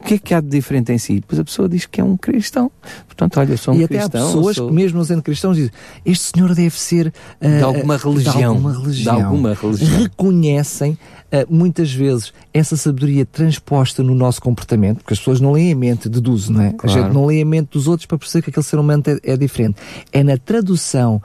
[0.06, 1.16] O que é que há de diferente em si?
[1.16, 2.72] Depois a pessoa diz que é um cristão.
[3.08, 4.06] Portanto, olha, sou um e cristão.
[4.06, 4.68] E até há pessoas sou...
[4.68, 5.72] que, mesmo sendo cristãos, dizem
[6.06, 7.12] este senhor deve ser...
[7.42, 9.16] Uh, de, alguma religião, de alguma religião.
[9.16, 10.00] De alguma religião.
[10.02, 10.98] Reconhecem uh,
[11.50, 16.08] muitas vezes essa sabedoria transposta no nosso comportamento, porque as pessoas não leem a mente,
[16.08, 16.74] deduzem, não é?
[16.74, 17.00] Claro.
[17.00, 19.32] A gente não lê a mente dos outros para perceber que aquele ser humano é,
[19.32, 19.78] é diferente.
[20.12, 21.20] É na tradução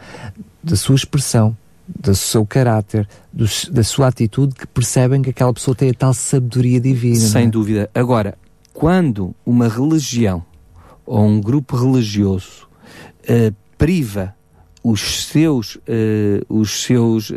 [0.65, 1.55] da sua expressão,
[1.87, 6.15] do seu caráter, do, da sua atitude, que percebem que aquela pessoa tem a tal
[6.15, 7.17] sabedoria divina.
[7.17, 7.51] Sem é?
[7.51, 7.91] dúvida.
[7.95, 8.39] Agora,
[8.81, 10.43] quando uma religião
[11.05, 12.67] ou um grupo religioso
[13.29, 14.35] uh, priva
[14.83, 15.81] os seus, uh,
[16.49, 17.35] os seus uh,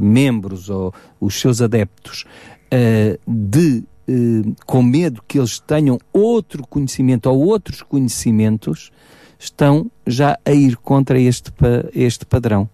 [0.00, 2.24] membros ou os seus adeptos
[3.28, 3.84] de
[4.66, 8.90] com medo que eles tenham outro conhecimento ou outros conhecimentos,
[9.38, 11.52] estão já a ir contra este,
[11.94, 12.68] este padrão.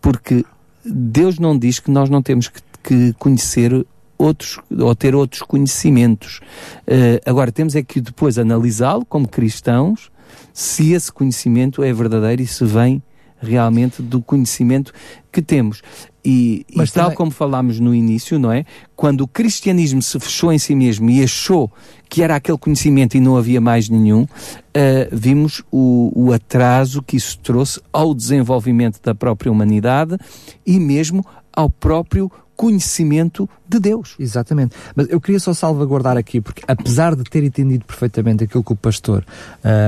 [0.00, 0.44] Porque
[0.84, 3.86] Deus não diz que nós não temos que, que conhecer
[4.18, 6.40] outros ou ter outros conhecimentos.
[6.86, 10.10] Uh, agora temos é que depois analisá-lo como cristãos
[10.52, 13.02] se esse conhecimento é verdadeiro e se vem
[13.40, 14.92] realmente do conhecimento
[15.30, 15.82] que temos.
[16.24, 18.64] E, Mas e tal como falámos no início, não é?
[18.96, 21.70] Quando o cristianismo se fechou em si mesmo e achou
[22.08, 24.28] que era aquele conhecimento e não havia mais nenhum, uh,
[25.12, 30.18] vimos o, o atraso que isso trouxe ao desenvolvimento da própria humanidade
[30.66, 34.14] e mesmo ao próprio conhecimento de Deus.
[34.18, 34.74] Exatamente.
[34.94, 38.76] Mas eu queria só salvaguardar aqui, porque apesar de ter entendido perfeitamente aquilo que o
[38.76, 39.24] pastor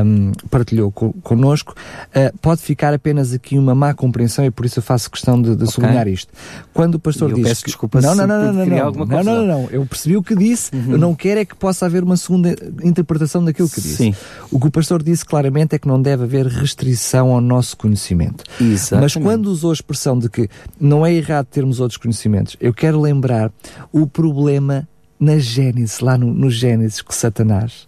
[0.05, 1.75] um, partilhou co connosco,
[2.09, 5.51] uh, pode ficar apenas aqui uma má compreensão e por isso eu faço questão de,
[5.57, 5.67] de okay.
[5.67, 6.33] sublinhar isto.
[6.73, 7.45] Quando o pastor diz.
[7.45, 10.35] Peço desculpa não, não, não, não, não, não, não, não, não, eu percebi o que
[10.35, 10.93] disse, uhum.
[10.93, 13.97] eu não quero é que possa haver uma segunda interpretação daquilo que disse.
[13.97, 14.15] Sim.
[14.51, 18.45] O que o pastor disse claramente é que não deve haver restrição ao nosso conhecimento.
[18.61, 19.03] Exatamente.
[19.03, 23.01] Mas quando usou a expressão de que não é errado termos outros conhecimentos, eu quero
[23.01, 23.51] lembrar
[23.93, 27.87] o problema na Gênesis, lá no, no Gênesis, que Satanás,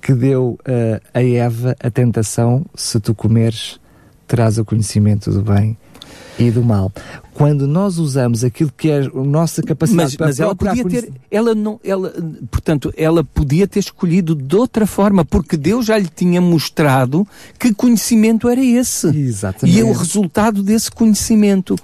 [0.00, 3.78] que deu uh, a Eva a tentação: se tu comeres,
[4.26, 5.76] terás o conhecimento do bem
[6.38, 6.90] e do mal.
[7.34, 11.12] Quando nós usamos aquilo que é a nossa capacidade mas, para mas ela podia ter
[11.30, 12.12] ela não ela
[12.50, 17.26] portanto ela podia ter escolhido de outra forma porque Deus já lhe tinha mostrado
[17.58, 19.06] que conhecimento era esse.
[19.08, 19.76] Exatamente.
[19.76, 21.76] e é o resultado desse conhecimento.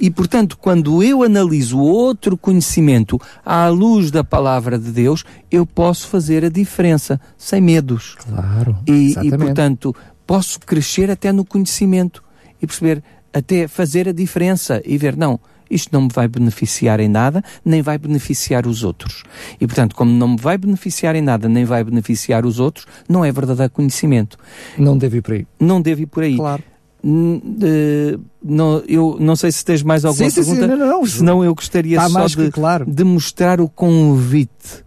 [0.00, 6.08] E portanto quando eu analiso outro conhecimento à luz da palavra de Deus eu posso
[6.08, 8.16] fazer a diferença sem medos.
[8.26, 9.94] Claro e, e portanto
[10.26, 12.22] posso crescer até no conhecimento
[12.60, 13.02] e perceber
[13.34, 17.82] até fazer a diferença e ver, não, isto não me vai beneficiar em nada, nem
[17.82, 19.24] vai beneficiar os outros.
[19.60, 23.24] E, portanto, como não me vai beneficiar em nada, nem vai beneficiar os outros, não
[23.24, 24.38] é verdadeiro conhecimento.
[24.78, 25.46] Não deve ir por aí.
[25.58, 26.36] Não deve ir por aí.
[26.36, 26.62] Claro.
[27.06, 30.66] Uh, não, eu não sei se tens mais alguma sim, pergunta.
[30.66, 31.06] Sim, sim, não, não.
[31.06, 32.86] Senão eu gostaria Está só de, claro.
[32.86, 34.84] de mostrar o convite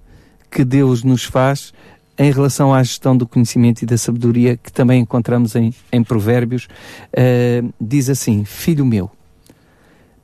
[0.49, 1.73] que Deus nos faz
[2.17, 6.67] em relação à gestão do conhecimento e da sabedoria que também encontramos em, em Provérbios.
[7.13, 9.09] Uh, diz assim: Filho meu,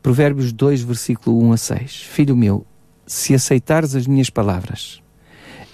[0.01, 1.95] Provérbios 2, versículo 1 a 6.
[2.03, 2.65] Filho meu,
[3.05, 5.01] se aceitares as minhas palavras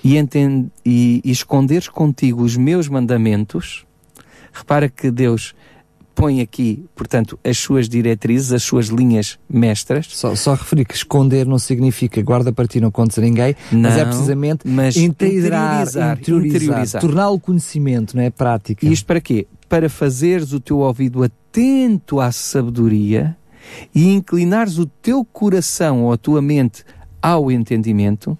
[0.03, 3.86] e, entend, e, e esconderes contigo os meus mandamentos,
[4.51, 5.53] repara que Deus
[6.19, 10.08] põe aqui, portanto, as suas diretrizes, as suas linhas mestras.
[10.10, 13.84] Só, só referir que esconder não significa guarda para ti, não contes a ninguém, não,
[13.84, 17.01] mas é precisamente mas interiorizar, interiorizar, interiorizar, interiorizar.
[17.01, 18.29] tornar o conhecimento, não é?
[18.29, 18.86] Prática.
[18.86, 19.47] E isto para quê?
[19.69, 23.38] Para fazeres o teu ouvido atento à sabedoria
[23.95, 26.84] e inclinares o teu coração ou a tua mente
[27.21, 28.38] ao entendimento,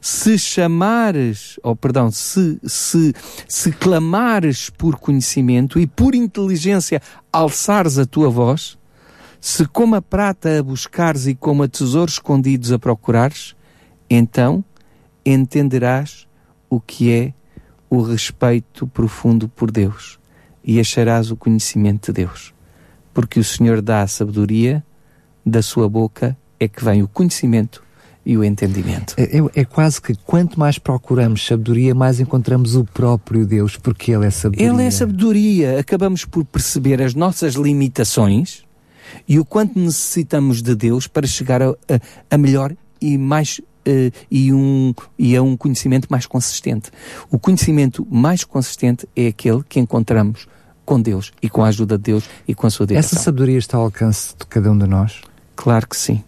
[0.00, 3.12] se chamares, ou oh, perdão, se, se,
[3.48, 7.00] se clamares por conhecimento e por inteligência
[7.32, 8.78] alçares a tua voz,
[9.40, 13.54] se como a prata a buscares e como a tesouros escondidos a procurares,
[14.08, 14.64] então
[15.24, 16.26] entenderás
[16.68, 17.34] o que é
[17.88, 20.18] o respeito profundo por Deus
[20.64, 22.54] e acharás o conhecimento de Deus.
[23.12, 24.84] Porque o Senhor dá a sabedoria,
[25.44, 27.84] da sua boca é que vem o conhecimento
[28.24, 29.14] e o entendimento.
[29.16, 34.12] É, é, é, quase que quanto mais procuramos sabedoria, mais encontramos o próprio Deus, porque
[34.12, 34.72] Ele é sabedoria.
[34.72, 35.80] Ele é sabedoria.
[35.80, 38.64] Acabamos por perceber as nossas limitações
[39.28, 44.10] e o quanto necessitamos de Deus para chegar a, a, a melhor e mais Uh,
[44.30, 46.90] e, um, e a um conhecimento mais consistente.
[47.30, 50.48] O conhecimento mais consistente é aquele que encontramos
[50.86, 53.18] com Deus e com a ajuda de Deus e com a sua direção.
[53.18, 55.20] Essa sabedoria está ao alcance de cada um de nós?
[55.54, 56.24] Claro que sim.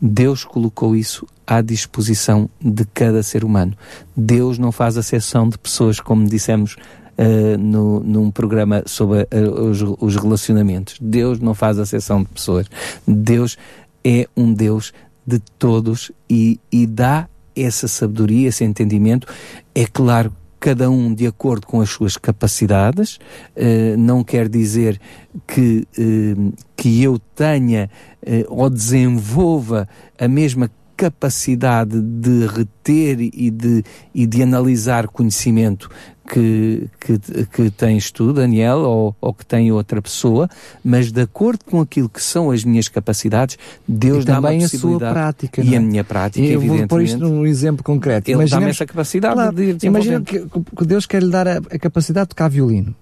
[0.00, 3.76] Deus colocou isso à disposição de cada ser humano.
[4.16, 6.76] Deus não faz exceção de pessoas, como dissemos
[7.18, 10.96] uh, no, num programa sobre uh, os, os, relacionamentos.
[11.00, 12.66] Deus não faz exceção de pessoas.
[13.06, 13.58] Deus
[14.04, 14.92] é um Deus
[15.26, 19.26] de todos e, e dá essa sabedoria, esse entendimento.
[19.74, 23.16] É claro cada um de acordo com as suas capacidades,
[23.56, 25.00] uh, não quer dizer
[25.46, 27.90] que, uh, que eu tenha
[28.22, 33.82] uh, ou desenvolva a mesma capacidade de reter e de,
[34.14, 35.88] e de analisar conhecimento
[36.28, 40.46] que, que, que tens tu, Daniel, ou, ou que tem outra pessoa,
[40.84, 43.56] mas de acordo com aquilo que são as minhas capacidades,
[43.88, 45.62] Deus dá-me a sua prática.
[45.62, 45.78] E é?
[45.78, 46.80] a minha prática, eu evidentemente.
[46.80, 48.30] vou pôr isto num exemplo concreto.
[48.30, 50.44] Ele dá-me essa capacidade claro, de Imagina que,
[50.76, 52.94] que Deus quer lhe dar a, a capacidade de tocar violino.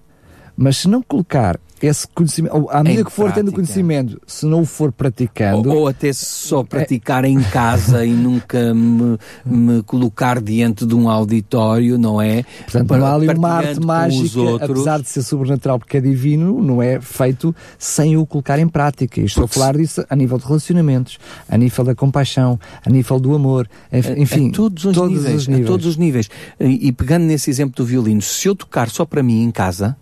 [0.61, 3.39] Mas se não colocar esse conhecimento, à medida Em que for prática.
[3.41, 5.69] tendo conhecimento, se não o for praticando.
[5.69, 11.07] Ou, ou até só praticar em casa e nunca me, me, colocar diante de um
[11.09, 12.43] auditório, não é?
[12.65, 14.69] Portanto, não há ali uma arte mágica, outros.
[14.71, 19.21] apesar de ser sobrenatural porque é divino, não é feito sem o colocar em prática.
[19.21, 21.17] E estou Porque a falar disso a nível de relacionamentos,
[21.47, 25.35] a nível da compaixão, a nível do amor, A- enfim, a, todos os todos níveis,
[25.43, 25.65] os níveis.
[25.65, 26.29] a todos os níveis.
[26.59, 29.95] E, e pegando nesse exemplo do violino, se eu tocar só para mim em casa,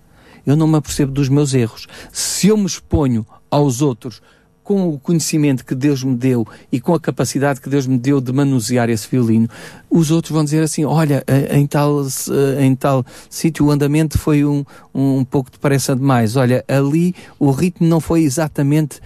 [0.48, 1.86] eu não me apercebo dos meus erros.
[2.12, 4.22] Se eu me exponho aos outros
[4.64, 8.20] com o conhecimento que Deus me deu e com a capacidade que Deus me deu
[8.20, 9.50] de manusear esse violino,
[9.90, 14.18] os outros vão dizer assim: olha, eh, em tal, eh, em tal sítio o andamento
[14.18, 14.64] foi um,
[14.96, 16.38] um pouco depressa demais.
[16.38, 19.02] Olha, ali o ritmo não foi exatamente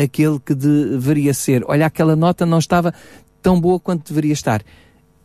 [0.00, 1.64] aquele que deveria ser.
[1.66, 2.92] Olha, aquela nota não estava
[3.40, 4.62] tão boa quanto deveria estar.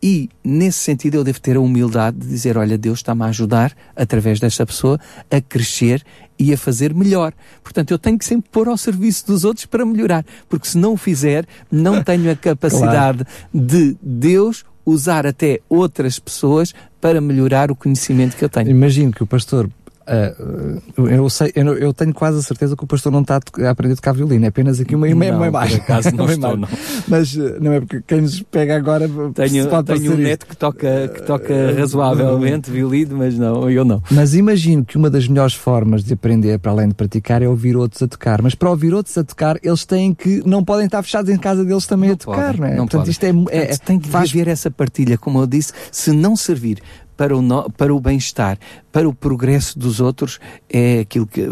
[0.02, 3.72] E, nesse sentido, eu devo ter a humildade de dizer: Olha, Deus está-me a ajudar,
[3.94, 4.98] através desta pessoa,
[5.30, 6.02] a crescer
[6.38, 7.32] e a fazer melhor.
[7.62, 10.94] Portanto, eu tenho que sempre pôr ao serviço dos outros para melhorar, porque se não
[10.94, 17.76] o fizer, não tenho a capacidade de Deus usar até outras pessoas para melhorar o
[17.76, 18.70] conhecimento que eu tenho.
[18.70, 19.70] Imagino que o pastor.
[20.06, 23.40] Uh, uh, eu, sei, eu, eu tenho quase a certeza que o pastor não está
[23.60, 25.80] a aprender a tocar violino, é apenas aqui uma, uma, Não, uma por imagem.
[25.80, 26.78] acaso não estou, imagem.
[27.08, 31.08] Mas uh, não é porque quem nos pega agora Tenho, tenho um neto que toca,
[31.08, 34.02] que toca razoavelmente violino, mas não, eu não.
[34.10, 37.76] Mas imagino que uma das melhores formas de aprender, para além de praticar, é ouvir
[37.76, 38.42] outros a tocar.
[38.42, 41.64] Mas para ouvir outros a tocar, eles têm que, não podem estar fechados em casa
[41.64, 42.70] deles também a tocar, podem, não é?
[42.70, 43.10] não Portanto, podem.
[43.10, 46.36] isto é, é, Portanto, tem que faz haver essa partilha, como eu disse, se não
[46.36, 46.78] servir
[47.16, 48.58] para o, no- para o bem-estar,
[48.90, 51.46] para o progresso dos outros, é aquilo que,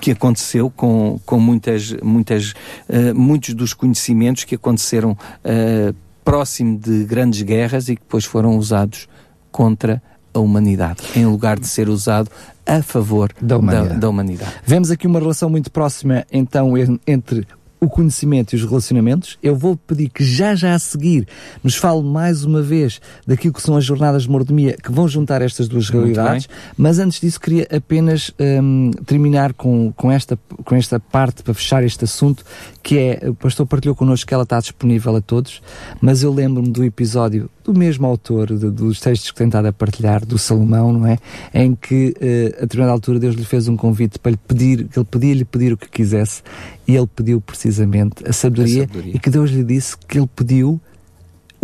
[0.00, 2.52] que aconteceu com, com muitas, muitas,
[2.88, 8.56] eh, muitos dos conhecimentos que aconteceram eh, próximo de grandes guerras e que depois foram
[8.58, 9.08] usados
[9.52, 12.28] contra a humanidade, em lugar de ser usado
[12.66, 14.00] a favor Da humanidade.
[14.00, 14.52] da humanidade.
[14.64, 17.46] Vemos aqui uma relação muito próxima, então, en- entre
[17.84, 19.38] o conhecimento e os relacionamentos.
[19.42, 21.26] Eu vou pedir que já já a seguir
[21.62, 25.42] nos fale mais uma vez daquilo que são as jornadas de mordomia que vão juntar
[25.42, 26.46] estas duas Muito realidades.
[26.46, 26.56] Bem.
[26.76, 31.84] Mas antes disso queria apenas um, terminar com, com, esta, com esta parte para fechar
[31.84, 32.44] este assunto,
[32.82, 35.62] que é, o pastor partilhou connosco que ela está disponível a todos,
[36.00, 40.24] mas eu lembro-me do episódio do mesmo autor, de, dos textos que tentado a partilhar,
[40.24, 41.18] do Salomão, não é?
[41.52, 44.98] Em que, uh, a determinada altura, Deus lhe fez um convite para lhe pedir, que
[44.98, 46.42] ele podia-lhe pedir o que quisesse,
[46.86, 50.28] e ele pediu precisamente a sabedoria, a sabedoria, e que Deus lhe disse que ele
[50.36, 50.80] pediu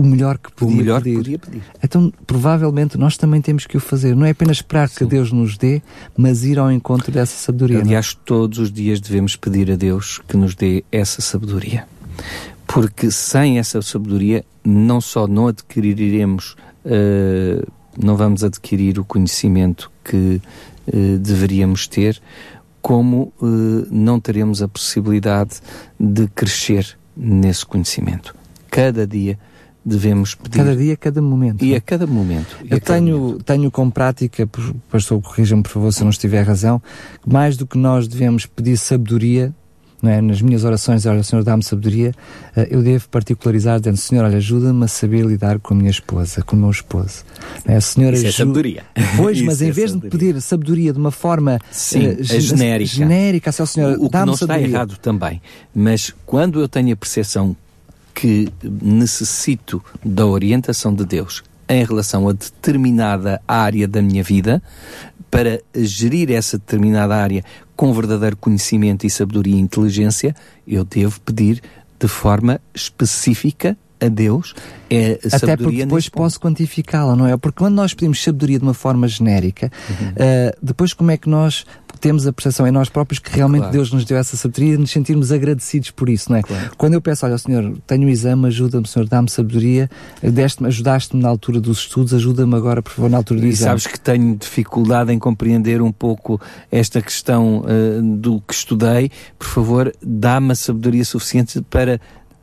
[0.00, 1.10] o melhor que podia, o melhor pedir.
[1.10, 1.62] Que podia pedir.
[1.82, 4.16] Então, provavelmente, nós também temos que o fazer.
[4.16, 4.96] Não é apenas esperar Sim.
[4.96, 5.82] que Deus nos dê,
[6.16, 7.78] mas ir ao encontro dessa sabedoria.
[7.78, 7.82] É?
[7.82, 8.22] Aliás, não?
[8.24, 11.84] todos os dias devemos pedir a Deus que nos dê essa sabedoria.
[12.72, 16.54] Porque sem essa sabedoria, não só não adquiriremos,
[16.84, 17.66] uh,
[18.00, 20.40] não vamos adquirir o conhecimento que
[20.86, 22.22] uh, deveríamos ter,
[22.80, 25.60] como uh, não teremos a possibilidade
[25.98, 28.36] de crescer nesse conhecimento.
[28.70, 29.36] Cada dia
[29.84, 30.58] devemos pedir.
[30.58, 31.64] Cada dia, cada momento.
[31.64, 32.56] E a cada momento.
[32.68, 33.44] Eu tenho, momento.
[33.44, 34.48] tenho com prática,
[34.88, 36.80] pastor, corrija-me por favor se eu não estiver razão,
[37.26, 39.52] mais do que nós devemos pedir sabedoria,
[40.08, 40.20] é?
[40.20, 42.14] nas minhas orações, olha, Senhor, dá-me sabedoria,
[42.56, 46.42] eh, eu devo particularizar dizendo, Senhor, olha, ajuda-me a saber lidar com a minha esposa,
[46.42, 47.24] com o meu esposo.
[47.66, 47.80] Não é?
[47.80, 48.82] Senhor, Isso é sabedoria.
[49.16, 50.10] Pois, mas em é vez sabedoria.
[50.10, 54.16] de pedir sabedoria de uma forma Sim, uh, genérica, genérica assim, Senhor, o, o que
[54.16, 55.42] não está errado também,
[55.74, 57.54] mas quando eu tenho a percepção
[58.14, 64.60] que necessito da orientação de Deus em relação a determinada área da minha vida,
[65.30, 67.44] para gerir essa determinada área
[67.80, 70.36] com verdadeiro conhecimento e sabedoria e inteligência,
[70.68, 71.62] eu devo pedir
[71.98, 74.54] de forma específica a Deus
[74.90, 77.34] é a Até porque depois posso quantificá-la, não é?
[77.38, 80.08] Porque quando nós pedimos sabedoria de uma forma genérica, uhum.
[80.08, 81.64] uh, depois como é que nós
[82.00, 83.72] temos a percepção em nós próprios que realmente claro.
[83.72, 86.42] Deus nos deu essa sabedoria e nos sentirmos agradecidos por isso, não é?
[86.42, 86.70] Claro.
[86.76, 89.90] Quando eu peço, olha, Senhor, tenho um exame, ajuda-me, Senhor, dá-me sabedoria,
[90.66, 93.68] ajudaste-me na altura dos estudos, ajuda-me agora, por favor, na altura do e exame.
[93.70, 96.40] sabes que tenho dificuldade em compreender um pouco
[96.70, 102.00] esta questão uh, do que estudei, por favor, dá-me a sabedoria suficiente para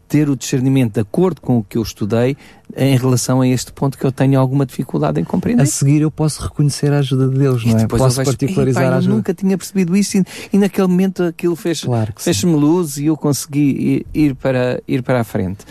[0.08, 2.38] ter o discernimento de acordo com o que eu estudei
[2.76, 5.64] em relação a este ponto que eu tenho alguma dificuldade em compreender.
[5.64, 7.88] A seguir eu posso reconhecer a ajuda de Deus, não é?
[7.88, 9.14] Posso particularizar pai, a ajuda.
[9.14, 13.06] Eu nunca tinha percebido isso e, e naquele momento aquilo fez, claro fez-me luz e
[13.06, 15.66] eu consegui ir, para, ir para a frente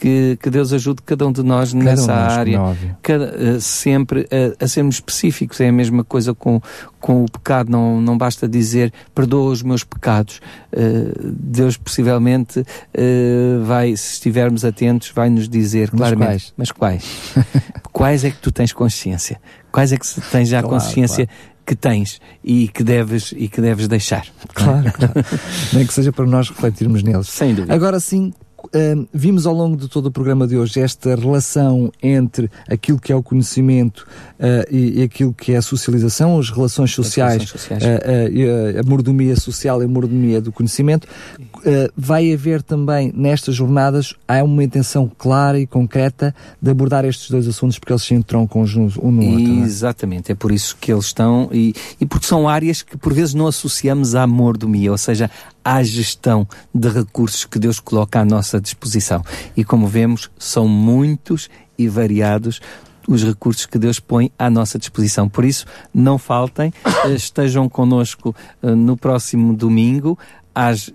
[0.00, 4.22] que, que Deus ajude cada um de nós cada nessa um área, cada, uh, sempre
[4.22, 5.60] uh, a sermos específicos.
[5.60, 6.60] É a mesma coisa com,
[6.98, 10.40] com o pecado, não, não basta dizer perdoa os meus pecados.
[10.72, 12.64] Uh, Deus possivelmente
[13.64, 16.26] vai, se estivermos atentos, vai nos dizer mas claramente.
[16.26, 16.54] Quais?
[16.56, 17.04] Mas quais?
[17.92, 19.40] quais é que tu tens consciência?
[19.70, 21.26] Quais é que tens já claro, consciência?
[21.26, 24.26] Claro que tens e que deves e que deves deixar.
[24.54, 25.12] Claro, claro.
[25.72, 27.28] Nem que seja para nós refletirmos neles.
[27.28, 27.72] Sem dúvida.
[27.72, 28.32] Agora sim,
[28.74, 33.12] uh, vimos ao longo de todo o programa de hoje esta relação entre aquilo que
[33.12, 34.06] é o conhecimento
[34.38, 37.84] uh, e, e, aquilo que é a socialização, as relações sociais, as relações sociais.
[37.84, 41.06] Uh, a, a mordomia social e a mordomia do conhecimento.
[41.96, 47.46] vai haver também nestas jornadas há uma intenção clara e concreta de abordar estes dois
[47.46, 49.62] assuntos porque eles se entroncam um no outro.
[49.62, 49.64] É?
[49.64, 50.32] Exatamente, é?
[50.32, 53.46] é por isso que eles estão e, e porque são áreas que por vezes não
[53.46, 55.30] associamos à mordomia, ou seja,
[55.64, 59.24] à gestão de recursos que Deus coloca à nossa disposição.
[59.56, 61.48] E como vemos, são muitos
[61.78, 62.60] e variados
[63.08, 65.28] os recursos que Deus põe à nossa disposição.
[65.28, 66.72] Por isso, não faltem,
[67.06, 70.18] eh, estejam conosco uh, no próximo domingo
[70.54, 70.92] às,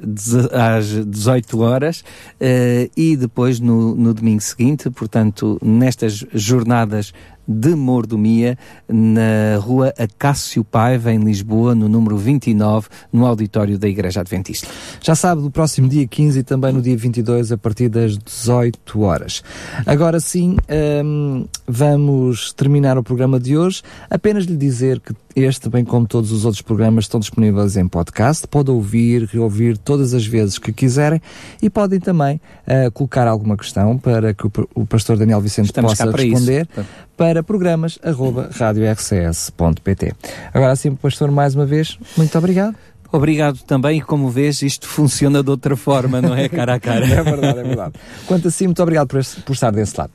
[0.51, 7.13] às 18 horas uh, e depois no, no domingo seguinte, portanto, nestas jornadas
[7.47, 14.21] de mordomia na rua Acácio Paiva, em Lisboa, no número 29, no auditório da Igreja
[14.21, 14.67] Adventista.
[15.01, 19.01] Já sabe, do próximo dia 15 e também no dia 22, a partir das 18
[19.01, 19.43] horas.
[19.85, 20.57] Agora sim,
[21.03, 23.81] um, vamos terminar o programa de hoje.
[24.09, 28.47] Apenas lhe dizer que este, bem como todos os outros programas, estão disponíveis em podcast.
[28.47, 31.21] Pode ouvir, reouvir todas as vezes que quiserem
[31.61, 35.91] e podem também uh, colocar alguma questão para que o, o pastor Daniel Vicente Estamos
[35.91, 36.85] possa responder isso.
[37.17, 40.13] Para programas arroba radiorcs.pt.
[40.53, 42.75] Agora sim, pastor, mais uma vez, muito obrigado.
[43.11, 47.05] Obrigado também, como vês, isto funciona de outra forma, não é cara a cara.
[47.07, 47.93] é verdade, é verdade.
[48.27, 50.11] Quanto assim, muito obrigado por, por estar desse lado.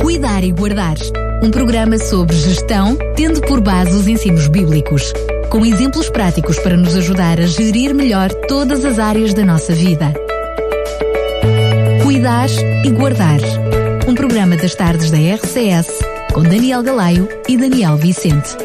[0.00, 0.96] Cuidar e guardar
[1.42, 5.12] um programa sobre gestão, tendo por base os ensinos bíblicos,
[5.50, 10.12] com exemplos práticos para nos ajudar a gerir melhor todas as áreas da nossa vida.
[12.02, 12.48] Cuidar
[12.84, 13.40] e guardar.
[14.10, 16.00] Um programa das tardes da RCS,
[16.32, 18.56] com Daniel Galaio e Daniel Vicente.